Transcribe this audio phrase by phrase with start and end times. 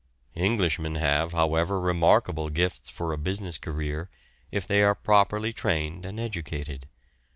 [0.35, 4.09] Englishmen have, however, remarkable gifts for a business career,
[4.49, 6.87] if they are properly trained and educated.